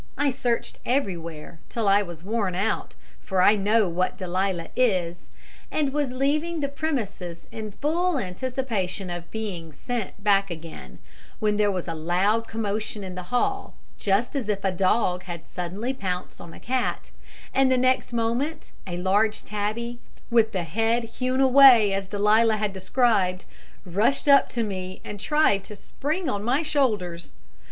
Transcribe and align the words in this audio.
I 0.17 0.31
searched 0.31 0.79
everywhere 0.83 1.59
till 1.69 1.87
I 1.87 2.01
was 2.01 2.23
worn 2.23 2.55
out, 2.55 2.95
for 3.19 3.43
I 3.43 3.55
know 3.55 3.87
what 3.87 4.17
Delia 4.17 4.69
is 4.75 5.27
and 5.69 5.93
was 5.93 6.11
leaving 6.11 6.59
the 6.59 6.69
premises 6.69 7.45
in 7.51 7.73
full 7.73 8.17
anticipation 8.17 9.11
of 9.11 9.29
being 9.29 9.71
sent 9.71 10.23
back 10.23 10.49
again, 10.49 10.97
when 11.39 11.57
there 11.57 11.69
was 11.69 11.87
a 11.87 11.93
loud 11.93 12.47
commotion 12.47 13.03
in 13.03 13.13
the 13.13 13.21
hall, 13.29 13.75
just 13.99 14.35
as 14.35 14.49
if 14.49 14.63
a 14.65 14.71
dog 14.71 15.21
had 15.25 15.47
suddenly 15.47 15.93
pounced 15.93 16.41
on 16.41 16.51
a 16.51 16.59
cat, 16.59 17.11
and 17.53 17.71
the 17.71 17.77
next 17.77 18.11
moment 18.11 18.71
a 18.87 18.97
large 18.97 19.43
tabby, 19.43 19.99
with 20.31 20.51
the 20.51 20.63
head 20.63 21.03
hewn 21.03 21.41
away 21.41 21.93
as 21.93 22.07
Delia 22.07 22.57
had 22.57 22.73
described, 22.73 23.45
rushed 23.85 24.27
up 24.27 24.49
to 24.49 24.63
me 24.63 24.99
and 25.05 25.19
tried 25.19 25.63
to 25.65 25.75
spring 25.75 26.27
on 26.27 26.39
to 26.39 26.45
my 26.47 26.63
shoulders. 26.63 27.33